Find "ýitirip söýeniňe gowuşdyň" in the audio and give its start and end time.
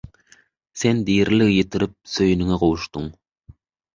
1.59-3.13